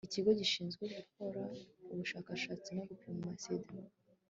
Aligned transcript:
ikigo 0.07 0.29
gishinzwe 0.39 0.83
gukora 0.97 1.41
ubushakashatsi 1.91 2.69
no 2.77 2.83
gupima 2.89 3.27
sida 3.43 3.73